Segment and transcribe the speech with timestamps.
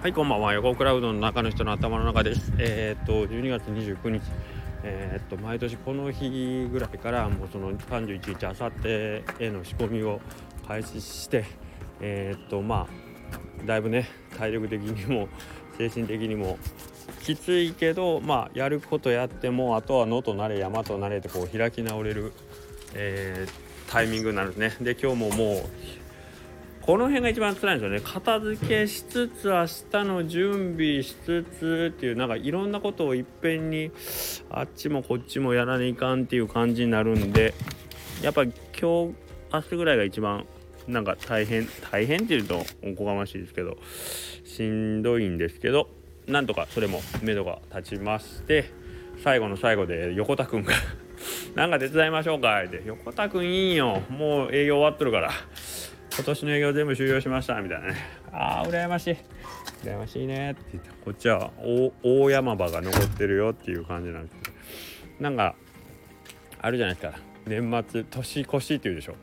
[0.00, 0.54] はいこんばんは。
[0.54, 2.54] 横クラウドの中の人の頭の中です。
[2.56, 4.22] えー、っと12月29日。
[4.82, 10.22] えー、っと毎年この日ぐらいからもうその31日あさってへの仕込みを
[10.66, 11.44] 開始して
[12.00, 12.88] えー、っとま
[13.62, 15.28] あだいぶね体力的にも
[15.76, 16.56] 精神的にも
[17.22, 22.32] きついけどまあやることやってもあとは野となれ山となれってこう開き直れる、
[22.94, 24.94] えー、タイミングになるんですね。
[24.94, 25.99] で今日ももう
[26.82, 28.00] この辺が一番辛いんですよね。
[28.00, 33.90] 片付けしつつ明日の準備しつつっていうなんかいろんなことをいっぺんに
[34.50, 37.54] あっちもこっちもやらないかんっていう感じになるんで
[38.22, 40.46] やっぱ今日明日ぐらいが一番
[40.88, 43.76] なんか大変大変っていうとおこがましいですけど
[44.44, 45.88] しんどいんですけど
[46.26, 48.72] なんとかそれも目処が立ちまして
[49.22, 50.72] 最後の最後で横田くんが
[51.54, 54.02] なんか手伝いましょうかって横田くんいいよ。
[54.08, 55.30] もう営業終わっとるから。
[56.20, 57.94] 今年の営業全部終了しましたみたいなね。
[58.30, 59.16] ああ羨ましい。
[59.82, 60.50] 羨ましいね。
[60.50, 61.50] って言ってこっちは
[62.02, 64.56] 大山場が残ってるよっていう感じなんですけど
[65.18, 65.54] なんか
[66.60, 67.18] あるじゃないですか。
[67.46, 69.14] 年末年越しっていうでしょ。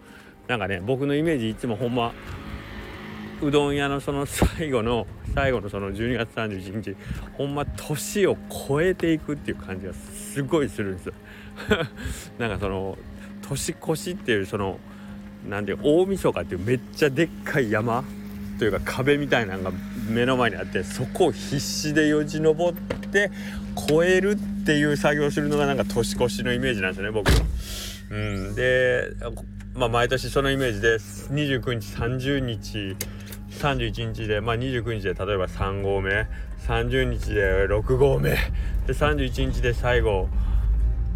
[0.48, 2.14] なんかね僕のイメージいつもほんま
[3.44, 5.06] うどん屋のその最後の
[5.36, 6.96] 最後のその12月31日
[7.34, 11.14] ほんま年を超えていくっていう感じがすごいするんですよ。
[12.40, 12.98] なんかその
[13.48, 14.80] 年越しっていうその
[15.48, 18.04] なんで大晦日っていうめっちゃでっかい山
[18.60, 19.72] というか壁みたいなのが
[20.10, 22.78] 目の前にあってそこを必死でよじ登っ
[23.12, 23.32] て
[23.76, 27.38] 越えるっていう作業をするのがなんか年越しのイメージなんですよね僕は。
[28.10, 29.04] うん、で、
[29.76, 32.96] まあ、毎年そのイメージで29日30日
[33.52, 36.28] 31日で、まあ、29日で例えば3合目
[36.68, 38.38] 30日で6合目で
[38.94, 40.30] 31日で最後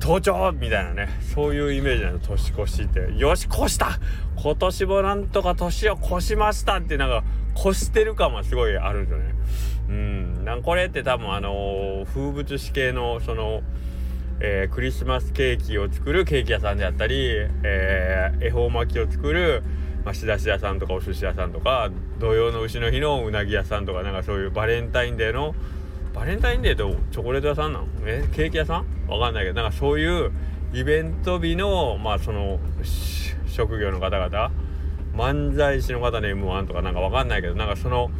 [0.01, 3.99] 登頂みたいなねそういうイメージなの年越しってよし越した
[4.35, 6.77] 今年もなんとか年を越しました。
[6.77, 7.23] ってなんか
[7.55, 9.35] 越してる感はすごいあるんですよね。
[9.89, 10.45] うん。
[10.45, 13.61] なんこれって多分あのー、風物詩系のその
[14.43, 17.27] えー、クリスマスケーキを作るケーキ屋さんであったり、
[17.63, 19.61] えー、恵方巻きを作る、
[20.03, 25.53] まあ、仕出し屋さんとかお寿司屋さんとか土曜の丑の日のうなぎ屋さんとかなんかそういうバレンタインデーの
[26.13, 29.07] バレンタインデーとチョコレート屋さんなのえケーキ屋さん？
[29.07, 30.31] わかんないけどなんかそういう
[30.73, 32.59] イベント日のまあその
[33.47, 34.51] 職業の方々？
[35.13, 38.11] 漫才師の方の m 1とかなんかわかんないけどなんかその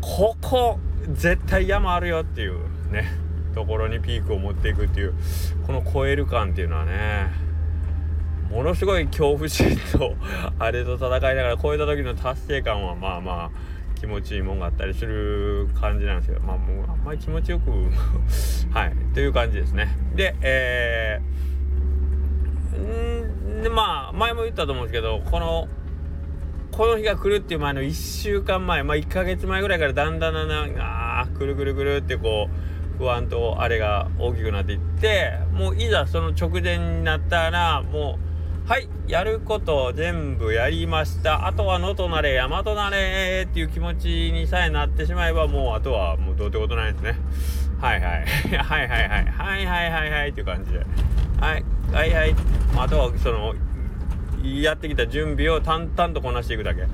[0.00, 0.78] ここ
[1.12, 2.58] 絶対山あるよっていう
[2.90, 3.10] ね
[3.54, 5.14] ところにピークを持っていくっていう
[5.66, 7.30] この超える感っていうのはね
[8.50, 10.14] ものすごい恐怖心と
[10.58, 13.50] あれと戦いながら超えた時の達成感はまあまあ
[13.96, 17.70] 気持ちいいもんがあったりする感じなんですけどまあもうあんまり気持ちよく
[18.70, 18.92] はい。
[19.14, 19.88] という感じですね。
[20.14, 25.68] でえー、んでまあ前も言ったと思うんですけどこの
[26.72, 27.92] この日が来るっていう前の1
[28.22, 38.25] 週間前まあ1ヶ月前ぐらいからだんだんだんだんあーくるくるくるってこう不安とあれが大きくなっていってもういざその直前になったらもう
[38.66, 41.46] はい、やること全部やりました。
[41.46, 47.16] あとは野となれ、山となれっていう気持ちにさえなってしまえば、もうあとはもうどうってことないですね。
[47.80, 48.24] はいはい。
[48.58, 49.24] はいはいはい。
[49.24, 50.78] はいはいはいはいっていう感じで。
[51.40, 52.34] はい、はいはい。
[52.76, 53.54] あとはその、
[54.42, 56.86] やってきた準備を淡々とこなしていくだけ。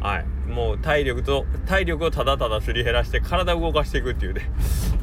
[0.00, 0.24] はい。
[0.48, 4.48] もう体力と、体力をただただすり減らして体を動かしていくっていうね。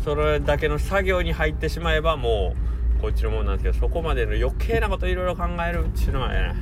[0.05, 2.72] それだけの作業に入ってしまえばもう、
[3.03, 6.55] こっちのもんなんですけどそこまでの余計なこといろいろ考えるっていうのはね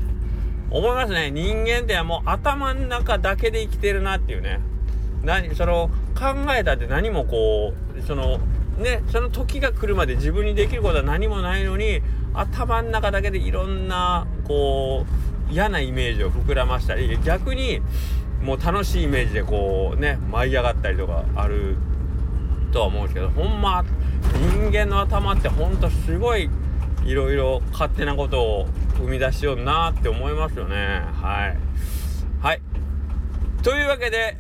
[0.71, 1.29] 思いますね。
[1.29, 4.59] 人間ってもう頭の中だけで生きてるなっていうね。
[5.21, 8.39] 何その考えたって何もこうその
[8.79, 12.01] ねその時が来るまで自分にできることは何もないのに
[12.33, 15.05] 頭の中だけでいろんなこ
[15.49, 17.81] う嫌なイメージを膨らましたり逆に
[18.41, 21.75] もう楽しいイメージでこうね舞い上がったりとかある
[22.71, 23.85] とは思うんですけどほんま
[24.41, 26.49] 人間の頭ってほんとすごい
[27.05, 31.03] いろいろ勝手なことを生み出しようなって思いますよね。
[31.21, 31.57] はい。
[32.41, 32.61] はい。
[33.61, 34.37] というわけで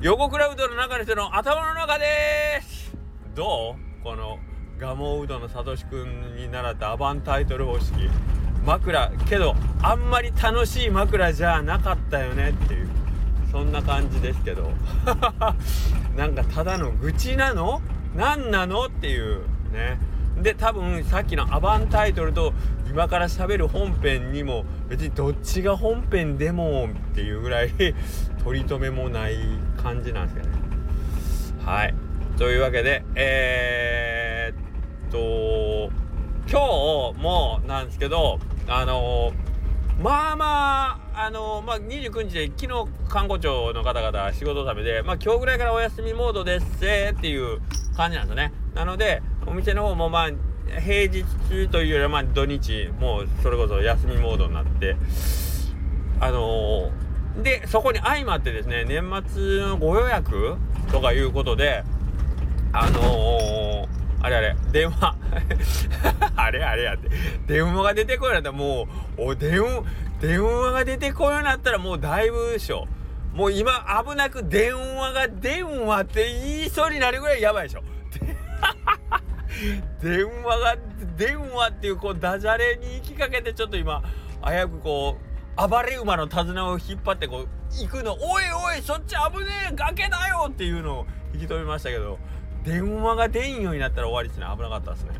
[0.00, 2.96] 横クラウドの中の人の頭の中です。
[3.34, 4.02] どう？
[4.02, 4.38] この
[4.78, 8.08] ガモうどのさとしくんに習ったアバンタイトル方式。
[8.64, 9.12] 枕。
[9.28, 12.88] けどあんまり楽しい枕じゃなかったよねっていう。
[13.52, 14.70] そんな感じですけど。
[16.16, 17.82] なんかただの愚痴なの？
[18.18, 19.42] 何なのっていう
[19.72, 20.00] ね。
[20.42, 22.52] で多分さっきのアバンタイトルと
[22.90, 27.72] 今から喋る本編にも別にどっちが本編でもっていうぐらい
[28.44, 29.36] 取り留めもない
[29.76, 30.56] 感じなんですけどね。
[31.64, 31.94] はい。
[32.36, 35.92] というわけでえー、っと
[36.50, 39.32] 今日もなんですけどあの
[40.02, 47.60] まあまああのまあ29日で昨日看護庁の方々仕事納めでまあ今日ぐらいからお休みモードですっていう
[47.96, 48.52] 感じなんですね。
[48.76, 51.24] なのでお店の方もまあ平日
[51.70, 54.94] というよりはま土日もうそれこそ休みモードになって
[56.20, 60.54] あのー、でそこに相まってですね年末のご予約
[60.92, 61.82] とかいうことで
[62.72, 63.88] あのー、
[64.22, 65.16] あれあれ電話
[66.36, 67.10] あれあれやって
[67.48, 68.86] 電話が出てこようになったらも
[69.18, 69.82] うお電話
[70.20, 72.86] 電話が出てこようになったらもうだいぶでしょ。
[73.32, 73.72] もう今
[74.04, 77.82] 危なく電話が電話って言いそうになるぐらいやばいでしょ。
[80.02, 80.76] 電話が
[81.16, 84.02] 電話っていうこうダジャレに行きかけてちょっと今
[84.44, 85.18] 危うくこ
[85.56, 87.48] う暴れ馬の手綱を引っ張ってこう
[87.80, 92.18] 行くの「おいおいそっち危ねえ崖だよ!」っていうのを引き止めましたけど。
[92.64, 94.46] 電話が出んようになったら終わりですね。
[94.54, 95.12] 危なかったですね。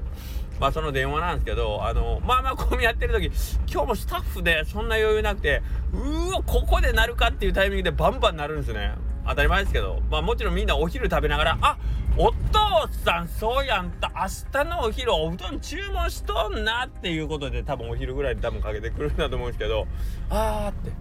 [0.61, 3.31] まあその電話なんですけどあのまあまあ混み合ってる時
[3.71, 5.63] 今日もスタッフでそんな余裕なくて
[5.93, 8.95] うわここで鳴るかっていうタイミングでバンバン鳴るんですね。
[9.27, 10.01] 当たり前ですけど。
[10.11, 11.77] まあもちろんみんなお昼食べながらあ
[12.17, 19.87] お父さんそうやんた明日のお昼おうどん注文しとんなっていうことで多分お昼ぐらいに多分かけてくるんだと思うんですけど
[20.31, 20.93] あーって。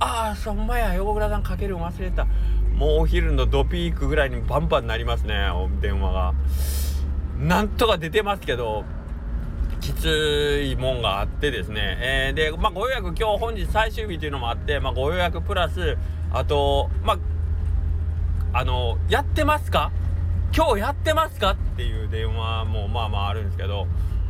[0.00, 2.26] ああそんまや横倉さんかけるん忘れた。
[2.74, 5.48] もうお昼のドピークぐらいにバンバンなりますね
[5.80, 6.34] 電話が。
[7.38, 8.84] なんとか出てますけど
[9.84, 15.98] きついもんがあってですね、えー、で、まあ、ご予約今日本日最終日というのもあって、まあ、ご予約プラス
[16.32, 17.18] あとま
[18.54, 19.92] ああのやってますか？
[20.56, 21.50] 今日やってますか？
[21.50, 23.86] っていう電話もまあまああるんですけど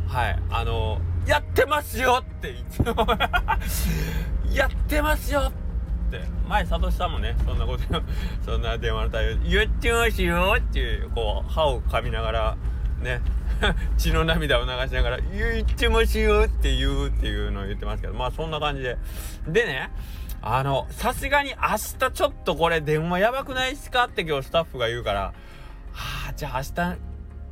[0.09, 0.39] はい。
[0.49, 2.93] あのやってますよっていつも
[4.51, 5.51] やってますよっ
[6.11, 6.21] て。
[6.49, 7.83] 前サトシさんもねそんなこと
[8.43, 12.57] そんな電話の対応言ってますよっていうこう歯を噛みながら
[13.01, 13.21] ね。
[13.97, 18.97] 血の涙を流しながら「言ってますよ」って言うっていうのを言ってますけどまあそんな感じで。
[19.47, 19.91] でね
[20.47, 26.99] あのさすがに明日ちょっとこれ電話やばくないっすかって今日スタッフが言うからはあじゃあ明日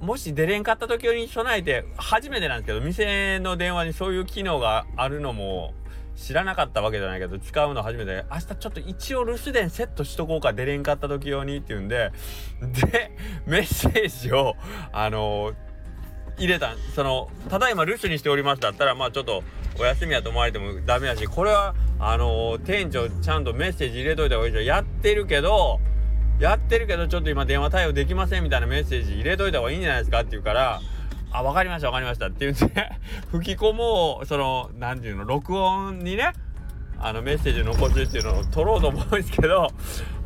[0.05, 5.73] もし出れんかった時に備えて初めてなんですけど店の電話にそういう機能があるのも
[6.15, 12.11] 知らなかったわけじゃないけど使うの初めて明日ちょっと一応留守電セットしとこうか出れんかった時用にっていうんで
[12.61, 13.15] で
[13.47, 14.55] メッセージを
[14.91, 15.55] あのー、
[16.37, 16.75] 入れた。
[16.95, 19.43] そのただいま留守にしておりますだったらまあちょっと
[19.79, 25.79] お休みやと思われてもダメだしこれはあのー、店長ちゃんとメッセージ入れといた方がいいじゃんやってるけど
[26.39, 30.81] やってるけどちょっと今電話対応できませんみたいなメッセージ入れといた方がいいんじゃないですかって言うから
[31.31, 32.91] あ、分かりました分かりましたって言って
[33.31, 36.33] 吹き込もうその何て言うの録音にね
[36.99, 39.67] あのメッセージ残すっていうのを取ろうと思うんですけど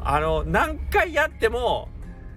[0.03, 1.89] あの何回やっても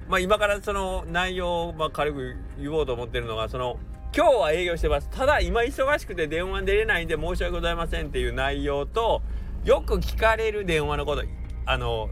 [0.09, 3.79] まあ今からその内容をまあ軽く言おうと思ってるのがその
[4.15, 5.09] 今日は営業してます。
[5.11, 9.23] ただ今忙しくて電話出れないんで申し訳ございませんっていう内容と
[9.65, 11.23] よく聞かれる電話のこと
[11.67, 12.09] あの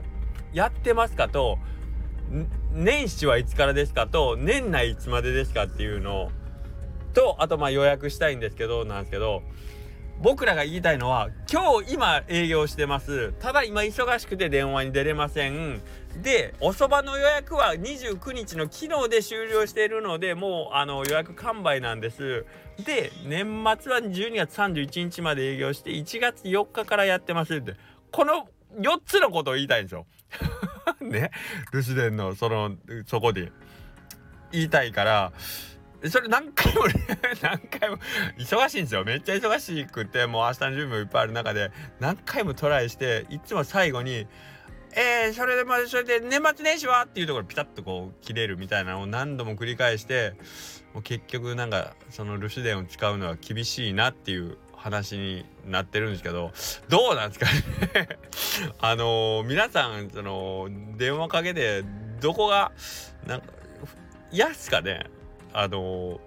[0.53, 1.59] やってますかと
[2.73, 6.31] 年始はいつからですかと年内いつまでですかっていうの
[7.15, 9.43] とあとまあ予約したいんですけどなんですけど
[10.21, 13.33] 僕らが言いたいのは今日今営業してます。
[13.39, 15.81] ただ今忙しくて電話に出れません。
[16.23, 22.45] でおそばの予約は29日の昨日で終了しているのでもうあの予約完売なんです。
[22.85, 23.47] で年
[23.81, 27.75] 末は12月31日まで営業して1月4日からやってますって。
[28.11, 28.49] この
[28.81, 30.07] 4つのことを言いたいんですよ。
[31.01, 31.31] ね。
[31.73, 33.53] 留守電のそのそこで。
[34.51, 35.33] 言いたいから
[36.11, 36.85] それ何回も
[37.43, 37.99] 何回も
[38.39, 39.05] 忙しいんですよ。
[39.05, 41.71] めっちゃ忙しくてもう明日の準備もいっぱいある中で
[42.01, 44.27] 何回もトライしていつも最後に
[44.93, 50.35] 「えー、それでまあそれで年末年始は?」っていうところピタッとこう切れるみたいなのを何度も繰り返して
[50.95, 56.53] もう結局なんかその留守電を使うのは厳しいなっていう話になってるんですけど
[56.89, 57.47] どうなんですか
[57.99, 58.09] ね
[58.81, 61.85] あのー、皆さんその電話かけて
[62.21, 62.73] どこが
[63.27, 63.47] なんか
[64.31, 65.07] 嫌っすかね
[65.53, 66.21] あのー、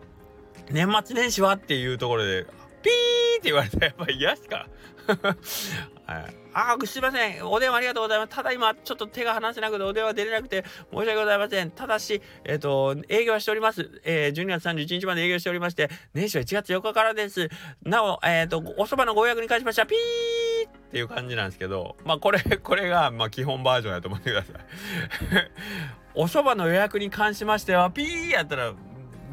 [0.71, 2.45] 年末年始はっていうところで、
[2.81, 4.67] ピーって言われたらやっぱり嫌っすか
[6.05, 7.47] はい、あすいません。
[7.47, 8.35] お電話ありがとうございます。
[8.35, 11.71] ただ今、ちょっと手が離せなくて、お電話出れなくて、申し訳ございません。
[11.71, 14.01] ただし、えっ、ー、と、営業はしております。
[14.03, 17.49] えー、12月31日まで営業しておりまして、年始は1月4日からです。
[17.83, 24.55] なお、えっ、ー、と、おそばのご予約に関しましては、ピーっていう感じなんですけど、まあ、これ、これが、まあ、基本バージョンやと思ってください。
[26.13, 28.73] おそばの予約に関しましては、ピーやったら、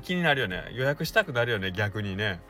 [0.03, 2.41] 気になるよね予約したくなるよね逆にね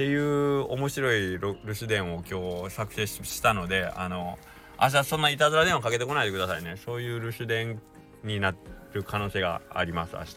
[0.00, 4.38] っていう面白い留守電を今日作成したのであの
[4.80, 6.76] 明日そんないたずら電話かけてこないでくださいね。
[6.82, 7.82] そういう留守電
[8.24, 8.54] にな
[8.94, 10.36] る可能性があります明日。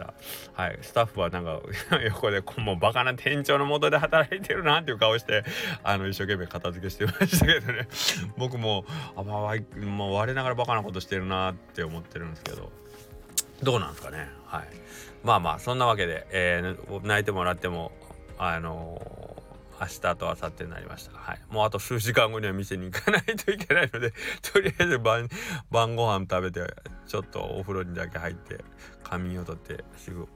[0.53, 0.79] はい。
[0.81, 1.61] スタッフはなんか
[2.03, 5.45] 横でもうバカな店長のもとで働いてるなっていう顔して
[5.81, 7.87] あの一生懸命片付けしてましたけどね。
[8.35, 8.83] 僕も
[9.15, 12.69] あ、まあ、もう我ながらバカなことしてるなって思ってるんですけど。
[13.61, 14.27] どうなんですかね。
[14.45, 14.63] はい。
[15.23, 17.93] まあまあそんなわけで、えー、泣いてもらっても
[18.37, 19.22] あのー、
[19.83, 21.17] 明日と明後日になりました。
[21.17, 21.41] はい。
[21.49, 25.27] もうあと数時間後には店に行かないといけないので とりあえず晩
[25.71, 26.73] 晩ご飯食べて
[27.07, 28.63] ちょっとお風呂にだけ入って
[29.03, 30.27] 仮眠をとってすぐ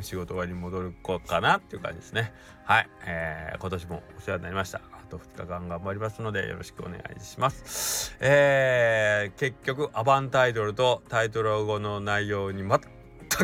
[0.00, 2.32] 仕事終わりに戻る子かなっていう感じですね。
[2.64, 4.80] はい、えー、今年もお世話になりました。
[4.92, 8.16] あと2日間頑張りますのでよろしくお願いします。
[8.20, 12.80] えー、結局アバンタイトルとタイトル後の内容に全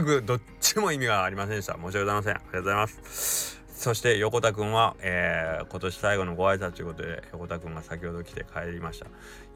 [0.05, 1.75] くどっちも意味がありませんでした。
[1.75, 2.37] 申し訳ございません。
[2.37, 3.58] ありがとうございます。
[3.79, 9.07] そして横田くんは、えー、今年最後のご挨拶ということで横田くんが先ほど来て帰りました。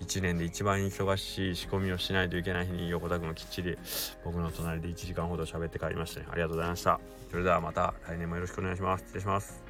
[0.01, 3.77] 1年で一番忙しい仕込みをしないといけない日に横田くんがきっちり
[4.25, 6.27] 僕の隣で1時間ほど喋って帰りましたね。
[6.31, 7.01] ありがとうございました。
[7.33, 9.03] それではまた来年もよろしくお願いします。
[9.07, 9.61] 失礼します。